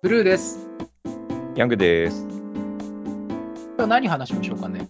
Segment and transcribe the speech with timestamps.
[0.00, 0.60] ブルーです。
[1.56, 2.24] ヤングです。
[2.24, 2.38] 今
[3.78, 4.88] 日は何話しましょうかね？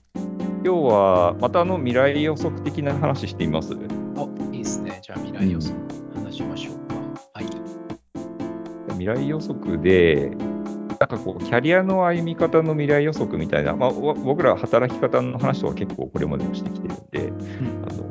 [0.62, 3.72] 今日はまたあの未来予測的な話してみます？
[3.72, 5.00] お、いいですね。
[5.02, 5.74] じゃあ未来予測
[6.14, 6.96] 話しましょうか。
[7.32, 7.46] はい。
[8.90, 17.32] 未来予測で、なんかこう、キャリアの歩み方の未来予測みたいな、まあ、わ僕ら働き方の話とか結構これまでもしてきてるんで、
[17.88, 18.04] あの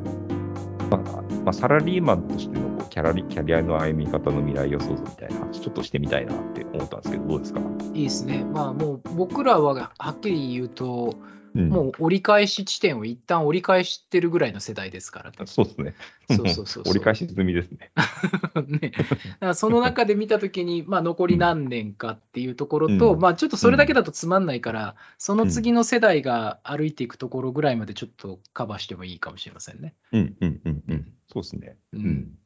[0.90, 7.60] まあまあ、サラリーマンとしてのキャラリキャリアの歩み方の未来予想図みたいな話、ちょっとしてみたいなって思ったんですけど、どうですか、
[7.94, 8.44] いいですね。
[8.44, 11.14] まあもう僕らははっきり言うと、
[11.54, 15.46] うん、もう折り返し地点を一旦折り返してるぐらいの世代ですから。
[15.46, 15.94] そうですね。
[16.30, 17.90] そうそうそうそう折り返し済みですね。
[18.66, 18.92] ね、
[19.40, 29.94] だその中で見たときに、まあ、残り何年かっていうところと、うんまあ、ちょっとそれだけだとつまんないから、その次の世代が歩いていくところぐらいまでちょっとカバーしてもいいかもしれませんね。
[30.12, 31.12] うんうんうんうん。
[31.32, 31.76] そうですね。
[31.92, 32.38] ううん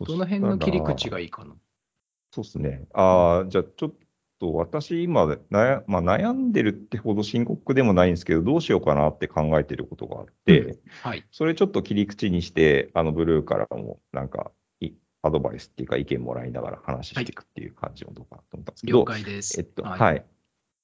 [0.00, 1.54] どの辺の切り口がいいかな？
[2.30, 2.84] そうですね。
[2.94, 3.92] ああ、じゃあちょっ
[4.38, 11.24] と私今悩,、まあ、悩んでるってほど深刻でもないんですけど、どうしようかなって考えてることがあって、うんはい。
[11.30, 19.60] それちょっと切り口にして、あのブルーからもなんかいアドバイスっていうか意見もらいながら話していくっていう感じのとかと思ったんですけど、了解です。
[19.60, 20.20] えっと、ははいい。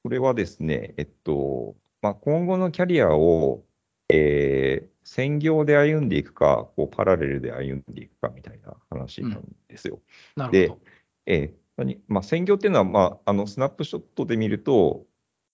[0.02, 3.64] これはですね、えっと、まあ、今後のキャリアを、
[4.10, 10.00] えー専業で歩んでいくか、こうパラレルで歩んでいくかみたいな話なんですよ。
[10.36, 10.80] でなるほど。
[11.26, 15.06] ええ何まあ、専業っていうのは、まあ、あのスナップショットで見ると、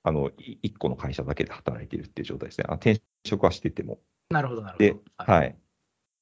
[0.03, 2.67] あのい1個の会社だけで働いているっていう状態ですね。
[2.69, 4.01] あ転職はしてても。
[4.31, 5.37] なるほど、なるでほど。、い。
[5.37, 5.57] はい。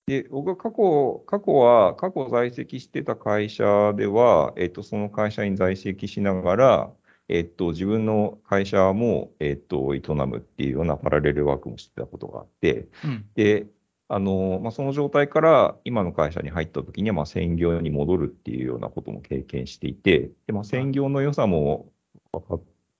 [0.06, 6.92] で、僕は過去、過去は、過去在籍してた会社では、えっと、その会社に在籍しながら、
[7.28, 13.24] えっと、自分の会社も、えっと、営むっていうようなパラレルワークもしてたことがあって、うん。
[13.34, 13.66] で、
[14.08, 21.90] あのまあ、その状態から今の会社に入った時には、まあ、専業に戻るっていうようなことも経験していて、でまあ、専業の良さも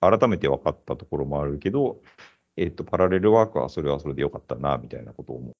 [0.01, 2.01] 改めて分かったところもあるけど、
[2.57, 5.51] えっと、パラレルワークはそれはそれでよかったな、みたいなことを思っ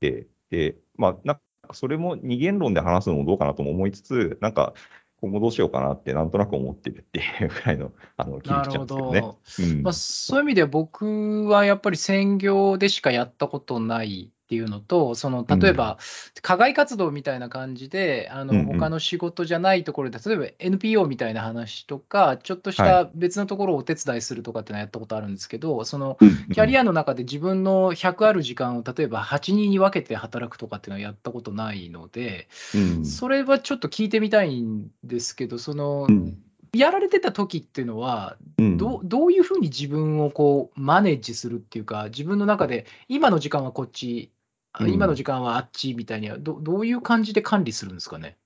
[0.00, 4.74] て、で、まあ、なんかそれも二元論で話すのもどうかなとも思いつつ、なんか
[5.22, 9.20] 今後どうしようかなってなんとなく思ってるっていうぐらいのあの切りなるほ口なんですけどね。
[9.20, 9.38] ど。
[9.60, 15.96] うんまあ、そういう意味では僕はやっぱり専業でしかやったことないっていうのと、その例えば
[16.42, 18.66] 課外活動みたいな感じで、あのうんうん。
[18.78, 33.06] 他の仕事じゃないところで、例えば NPO みたいな話とか、ちょっとしはた別のところをお手伝いするとかってのはやったことあるんですけど、そのうんキャリアの中で自分の100ある時間を例えば8人に分けて働くとかっていうのはやったことないので、うん。
[33.06, 36.36] それはちょっと聞いてみたいんですけど、そのうん。
[36.74, 38.76] やられてた時っていうのは、うん。
[38.78, 44.41] どうどういうふうに自分をこうマネージするっていうか、自分の中で今の時間はこっち、あ
[44.80, 48.38] うん今の時間はあっちみたいにはど、どういう感じで管理するんですかね？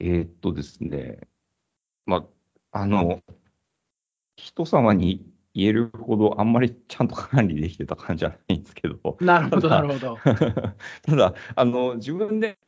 [0.00, 1.20] えーっとですね、
[2.06, 2.26] ま
[2.72, 3.20] あ、あの、
[4.36, 10.18] 人様に言えるほどあんまりちゃんと管理できてた感じじゃないんですけど、なるほど、ただなるほど。
[11.02, 12.58] ただ、あの、自分で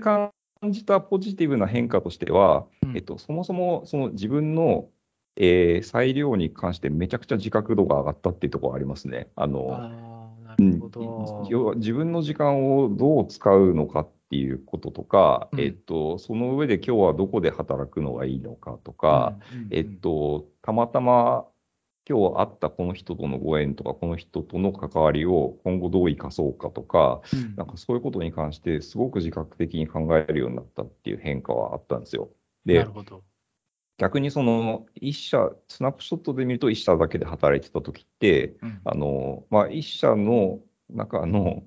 [0.00, 0.30] 感
[0.70, 4.88] じたポジティブな変化としては、うんえっと、そもそもその自分の、
[5.36, 9.30] えー裁量に関してめちゃくちゃ自覚度が上がったっていうところはありますね。
[9.36, 10.07] あの、
[10.58, 10.90] うん。
[11.48, 19.36] 要は自分の時間をどう使うのかっていうこととか、うんえっと、その上で今日はどこで働くのがいいのかとか、
[19.70, 21.46] えっと、たまたま
[22.08, 32.30] 今日会ったこの人とのご縁とか、この人との関わりを今後どう生かそうかとか、うんなんかそういうことに関してすごく自覚的に考えるようになったっていう変化はあったんですよ。
[32.64, 33.22] でなる、ほど。
[33.98, 38.80] 逆にその一社、スナップショットで見ると一社だけで働いてた時って、うん。
[38.84, 41.64] あの、まあ、一社の中の、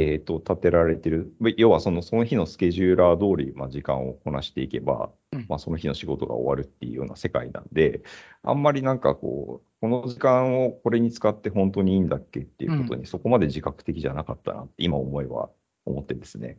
[0.00, 5.46] えー、と立てられてる、ま要はそのその日のスケジューラー通り、まあ、時間をこなしていけば、うん。
[5.46, 8.00] まあ、その日の仕事が終わるっていうような世界なんで、
[8.42, 15.50] あんまりなんかこう、この時間をこれに使って本当にいいんだっけっていうことにそこまで自覚的じゃなかったなって今思えば
[15.84, 16.58] 思ってですね。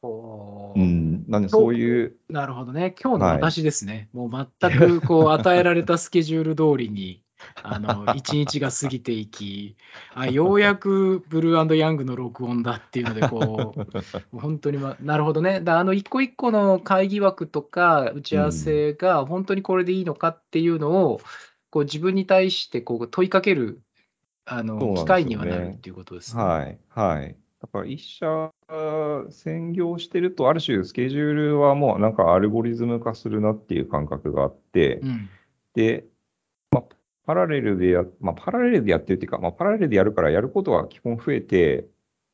[0.00, 2.94] ほううん、なんでそういう、なるほどね。
[3.02, 4.08] 今日のはい私ですね。
[4.12, 7.22] もう全くこう与えられたスケジュール通りに、
[7.62, 9.76] あの、 一日が過ぎていき、
[10.14, 13.74] あ、ようやくブルーヤングの録音だっていうので、こ
[14.32, 15.60] う、本当に、ま、なるほどね。
[15.60, 21.20] だあの、一個一個の会議枠とか打ち合わせが本当にこれでいいのかっていうのを、
[21.70, 23.82] こう自分に対してこう問いかける
[24.46, 26.42] あの、ね機会にはなるっていうことですね。
[26.42, 27.36] はい、はい。
[27.60, 28.52] だから一社
[29.30, 35.28] 専業してると、ある種スケジュールはもうなんかアルゴリズム化するなっていう感覚があって、うん。
[35.74, 36.04] で、
[36.70, 36.84] まあ、
[37.26, 41.86] パラレルでや、まあ、パラレルでやってるっていうか、まあ、パラレルでやるからやることは基本増えて、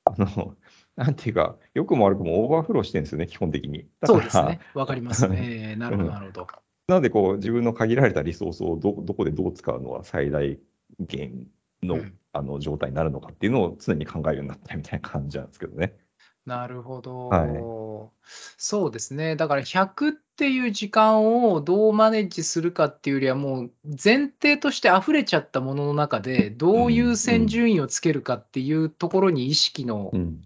[0.05, 0.57] あの、
[0.97, 3.87] なんていうか、良くも悪くもオーバーフローしてるんですよね、基本的に。
[4.01, 4.61] だからそうですね。
[4.75, 5.71] わかりますね。
[5.71, 6.47] えーなるほど、うんなるほど。
[6.87, 10.59] なのでこう、自分の限られたリソースをどどこでどう使うのは最大
[11.01, 11.47] 限
[11.83, 15.97] の,、うんあの状態になるのかっていうのを常に考えるようになったみたいな感じなんですけどね。
[16.45, 18.11] なるほど、は
[18.59, 19.35] そうですね。
[19.35, 30.43] だから100っていう時間をどうマネージするかっていうよりは、もう前提として溢れちゃったものの中で、どう優先順位をつけるかっていうところに意識のうん、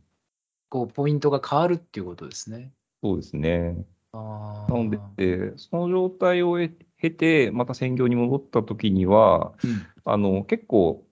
[0.69, 2.71] こうポイントが変わるっていうことですね。
[3.03, 3.75] そうですね。
[4.13, 6.71] あなのーで、その状態を経
[7.01, 11.05] 経て、また専業に戻った時には、うんあの結構、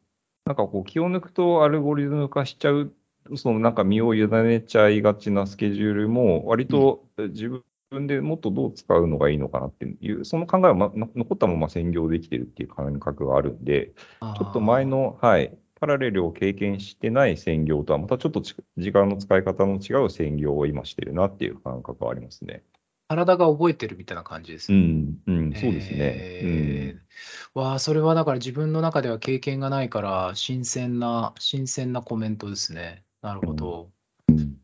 [0.46, 2.93] なんかこう気を抜くとアルゴリズム化しちゃう、
[3.34, 7.48] そのなんか身を委ねちゃいがちなスケジュールも、割と自
[7.90, 22.62] 分でもっとどう使うのがいいのかなっていう、その考えは、ま、の残ったまま専業できてるっていう感覚があるんで、ちょっと前の、はい、パラレルを経験してない専業とは、またちょっとち時間の使い方の違う専業を今してるなっていう感覚はありますね。
[23.08, 24.81] 体が覚えてるみたいな感じですうね。
[24.81, 25.99] ん、うん、そうですね。
[25.99, 27.06] えー
[27.55, 33.05] わあ、それはだから自分の中では経験がないから、新鮮な、新鮮なコメントですね。
[33.23, 33.91] なるほど。
[34.29, 34.61] うん。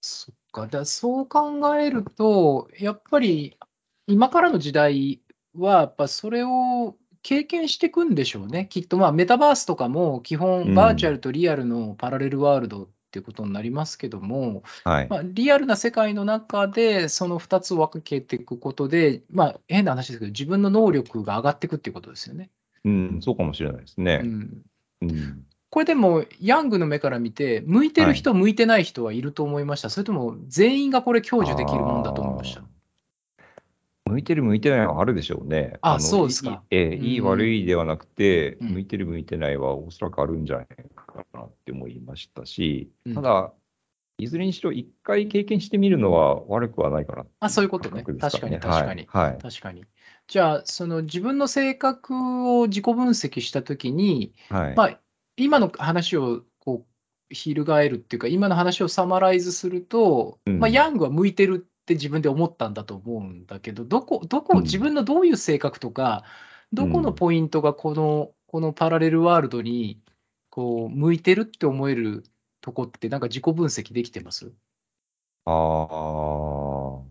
[0.00, 0.66] そっか。
[0.66, 3.58] だそう考えると、やっぱり
[4.06, 5.22] 今からの時代
[5.54, 8.66] は、やっぱそれを経験していくんでしょうね。
[8.68, 15.08] きっとまあメタバースとかも基う本んバーチャルとリアルのパラレルワールドっていうことになりますけども、はい。
[15.08, 22.50] まあ、リアルな世界の中でその2つを分けていくことで、まあ、変な話ですけど、自分の能力が上がっていくっていうことですよね。
[22.84, 24.16] うん、そうかもしれないですうね。
[24.18, 24.62] ん、
[25.00, 25.44] うん。
[25.70, 29.88] これでも、ヤングの目から見て、向いてる人、向いてない人はいると思いました。
[29.88, 32.62] それとも全員がこれ享受できるもんだと思いました？
[34.04, 35.78] 向いてる、向いてないはあるでしょうね。
[35.82, 40.66] あのそうですかいいええいい、うん悪いではなくて、うん向いてる、向いてないはおそらくあるんじゃない
[41.24, 43.14] かなって思いましたし、うん。
[43.14, 43.52] ただ、
[44.20, 48.02] いずれにしろ一回経験してみるのは悪くはないかなってあそういうことね。
[48.02, 48.58] 確かにね。
[48.58, 49.30] 確かにはい。
[49.30, 49.38] はい。
[49.38, 49.84] 確かに。
[50.26, 54.74] じゃあ、その自分の性格を自己分析したときに、はい。
[54.74, 55.00] まあ、
[55.36, 56.84] 今の話をこ
[57.30, 60.58] う翻るっていうか、今の話をサマライズすると、うん。
[60.58, 64.64] まあ、ヤングは向いてるって自分で思ったんだと思うんだけど、どこ、どこ、うん。
[64.64, 66.24] 自分のどういう性格とか、
[66.72, 67.14] どこのうん。
[67.14, 70.00] ポイントがこの、このパラレルワールドに
[70.58, 72.24] こう向いてるって思える
[72.60, 74.50] とこって、なんか自己分析できてます？
[75.44, 77.04] ああ、そ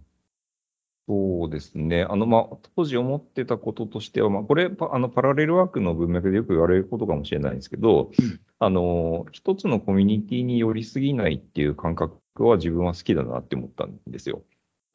[1.08, 2.04] うですね。
[2.04, 14.44] あの、まあ、当時思ってたこととしては、まあ、これ、パあの、パラレルワークの文脈でよく言われることかもしれないんですけど、うんあの、一つのコミュニティに寄りすぎないっていう感覚は自分は好きだなって思ったんですよ。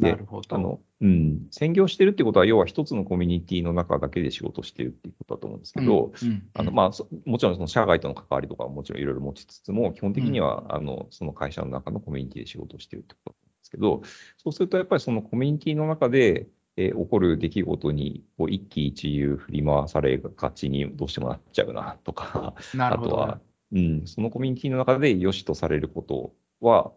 [0.02, 0.56] でなるほど。
[0.56, 6.90] あの、うん、専業してるってことは、要は一つのコミュニティの中だけで仕事してるっていうことだと思うんですけど、うん、うんあのま
[7.24, 14.02] もちろんその社外との関わりとかはもちろんいろいろ持ちつつも、基本的には、うんあのその会社の中のコミュニティで仕事をしているってことなんですけど、
[14.38, 23.08] そうするとやっぱりそのコミュニティの中で、えー起こる出来事にこう一喜一憂振り回されがちにどうしてもなっちゃうなとか、なるほど。
[23.08, 23.40] あとは、
[23.72, 26.92] うん、そのコミュニティの中で良しとされることは、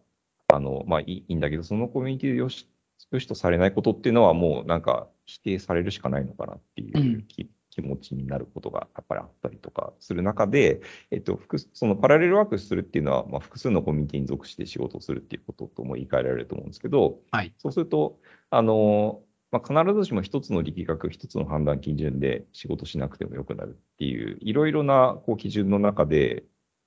[0.47, 2.69] あのまあ、いいいいんだけど、そのコミュニティで良し
[3.11, 10.81] 良しとされないことっていうのは、もうなんか否定されるしかないのかなっていううん気,、気持ちになることがやっぱりあったりとかする中で、
[11.11, 17.53] えっと、複数そのパラレルワークするっていうのは、まあ、複数のコミュニティに属して仕事をするっていうこととも言い換えられると思うんですけど、はい。
[17.57, 18.19] そうすると、
[18.49, 19.21] あの
[19.51, 26.43] まあ、必ずしも一つの力学、一つの判断基準で仕事しなくてもよくなるっていう、いろいろなこう基準の中で、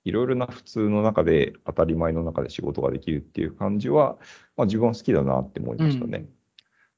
[0.08, 4.16] いろいろな普通の中で、当たり前の中で仕事ができるっていう感じは、
[4.56, 6.26] まあ、自分は好きだなって思いましたね。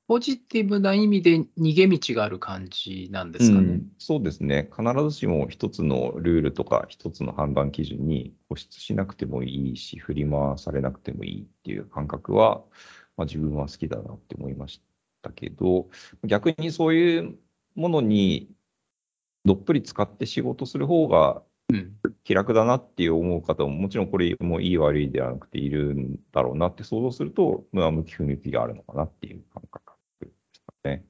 [0.07, 3.64] ポジティブな意味で逃げ道がある感じなんですかね。
[3.64, 4.69] うんそうですね。
[4.76, 12.62] 必ずしも一つのルールとか一つの判断基準に固執しなくてもいいし、振り回されなくてもいいっていう感覚は、
[13.17, 14.83] まあ、自分は好きだなって思いまし
[15.23, 15.88] たけど、
[16.25, 17.37] 逆にそういう
[17.76, 18.50] ものに
[19.45, 21.43] どっぷり使って仕事する方がうん
[22.25, 31.05] 気楽だなっていう思う方も、もちろんこれもいい悪いではなくているんだろうなって想像すると、まあ、向き不向きがあるのかなっていう感覚ですかね。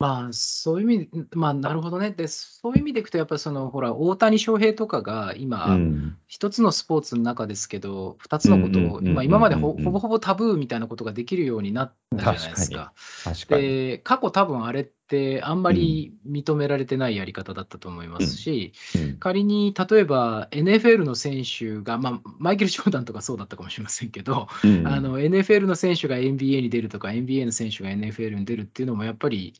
[0.00, 2.10] まあ、そういう意味で、まあ、なるほどね。
[2.10, 12.92] で、そういう意味でいくと、やっぱりその、ほら、大谷翔平とかが今、うん一つのスポーツの中ですけど、二つのことを、今今までほぼほぼタブーみたいなことができるようになったじゃないですか。
[13.22, 13.62] 確かに。
[13.62, 19.16] で、過去多分あれってあんまり認められてないやり方だったと思いますし、うん。
[19.18, 24.86] 仮に例えば NFL の選手が、まあ、マイケル・ジョーダンとかそうだったかもしれませんけど、うん。
[24.86, 29.54] あの NFL の選手が NBA に出るとか、NBA の選手が NFL に出るっていうのも、やっぱり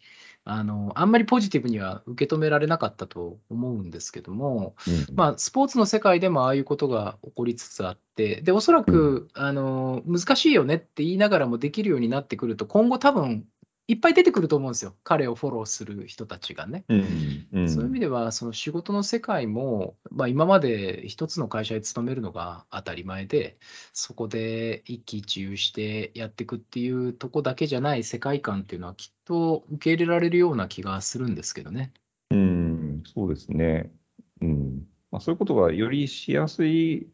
[0.47, 5.15] あのあんまりポジティブには受け止められなかったと思うんですけども、うん。
[5.15, 13.47] まあ、スポーツの世界でもああいうことが起こりつつあって、でおそらく、あの難しいよねって言いながらもできるようになってくると、今後、多分
[13.87, 14.95] いっぱい出てくると思うんですよ。
[15.05, 16.85] 彼をフォローする人たちがね。
[16.89, 23.59] うんうんそういう意味では、その仕事の世界も、まあ、今まで一つの会社に勤めるのが当たり前で、
[23.93, 31.93] そこで一喜一憂してやっていくっていうとこだけじゃない世界観っていうのは、きっと受け入れられるような気がするんですけどね。
[32.31, 33.93] うん、そうですね。
[34.41, 34.87] うん。
[35.11, 37.09] まあ、そういうことがよりしやすい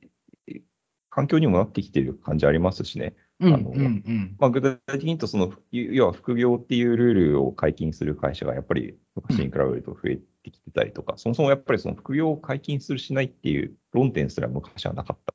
[1.10, 3.14] 環境にもなってきている感じありますしね。
[3.40, 15.34] うんあのうんうんまあ、具体的に言うと、その、要は副業っていうルールを解禁する会社がやっぱり昔に比べると増えてきてたりとか、そもそもやっぱりその副業を解禁するしないっていう論点すら昔はなかった。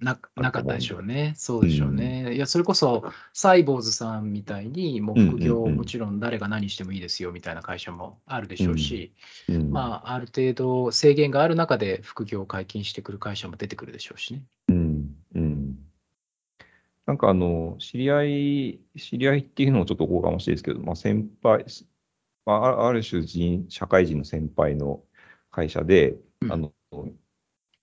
[0.00, 1.32] ななかったでしょうね。
[1.36, 2.34] そうでしょうね。
[2.34, 3.02] いや、それこそ、
[3.32, 9.14] サイボーズさんみたいに、もう副業、うんうんうんもちろん誰が何してもいいですよみたいな会社もあるでしょうし、
[9.48, 14.42] うんまあ、ある程度制限がある中で副業を解禁してくる会社も出てくるでしょうしね。
[17.10, 17.14] うん、うん。
[17.14, 21.64] なんかあの、知り合い、知り合いっていうのもちょっとおこがましいですけど、まあ先輩、
[22.46, 25.02] まあ、あある種人、社会人の先輩の
[25.50, 26.72] 会社で、うんあの、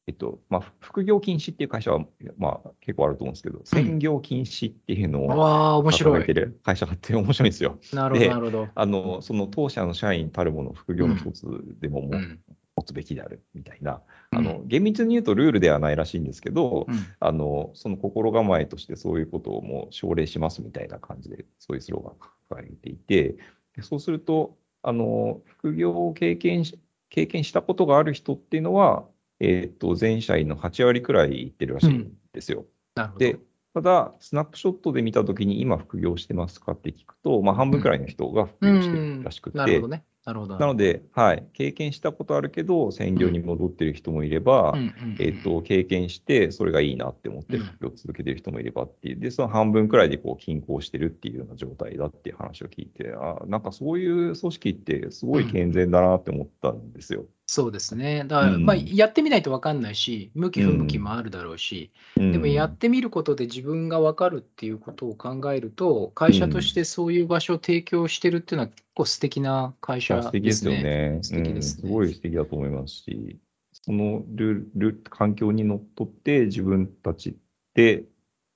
[0.08, 2.06] えっと、まあ、副業禁止っていう会社は、
[2.38, 6.34] まあ、結構あると思うんですけど、専業禁止っていうのをわあ、面白いて。
[6.34, 7.78] る会社があって面白いんですよ。
[7.94, 8.70] なるほど、でなるほど。
[8.74, 11.46] あの、その当社の社員たるもの副業の一つ
[11.82, 12.40] でももううん
[12.78, 23.36] 持つべきであるみたいな、あの、厳密に言うとルールではないらしいんですけど、うんあの、その心構えとしてそういうことをもう奨励しますみたいな感じで、そういうスローガンを掲げていて、
[23.76, 26.80] でそうすると、あの、副業を経験し、
[27.10, 29.06] 経験したことがある人っていうのは、
[29.40, 32.66] えっ、と、全社員の8割くらいいってるらしいんですよ。
[32.96, 33.20] なるほど。
[33.20, 33.40] で、
[33.74, 40.04] ただ、スナップショットで見たときに、今副業してますかって聞くと、まあ、半分くらいの人が副業してるらしくて、なるほどね。
[40.28, 40.60] なるほど。
[40.60, 44.94] なので、はい、経験したことあるけど、専業に戻ってる人もいれば、うん。
[45.20, 47.64] えっと、経験して、それがいいなって思ってうん。
[47.64, 57.26] 副業を続けてる人もいればっていう、で、その半分くらいでこう均衡してるっていうような状態だっていう話を聞いて、あなんかそういう組織ってすごい健全だなって思ったんですよ。
[57.50, 58.26] そうですね。
[58.28, 58.66] だから、うん。
[58.66, 62.32] まあ、やってみないと分かんないし、向き不向きもあるだろうし、うん。
[62.34, 70.84] でもやってみることで自分が分かるっていうことを考えると、会社としてそういう場所を提供してるっていうのは結構素敵な会社素敵でですすよね。
[70.84, 71.20] ね。
[71.22, 71.84] 素敵ですね。
[71.84, 71.90] うん。
[71.90, 73.40] すごい素敵だと思いますし、
[73.72, 77.38] そのルール、環境にのっとって自分たち
[77.74, 78.04] で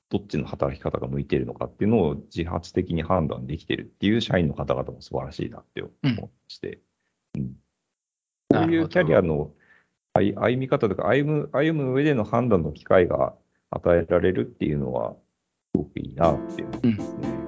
[0.10, 6.82] どっちの働き方が向いているのかっていうのを自発的に判断できてるっていう社員の方々も素晴らしいなって思いまして、
[7.38, 7.54] うん
[8.53, 9.51] こういうキャリアの
[10.13, 13.34] 歩歩み方とか歩む、歩む上での判断の機会が
[13.70, 15.15] 与えられるっていうのは、
[15.74, 17.41] すごくいいなって思いますね。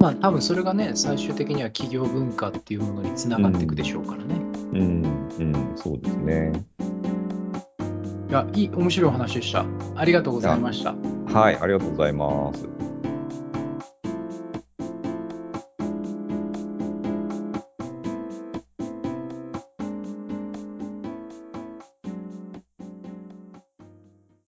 [0.00, 4.34] まあ、多分それがね、最終的には企業文化っていうものにつながっていくでしょうからね。
[4.72, 6.52] うん、うん、そうですね。
[8.28, 9.64] いや、いい、面白いお話でした。
[9.94, 10.94] ありがとうございました。
[11.26, 12.91] はい、ありがとうございます。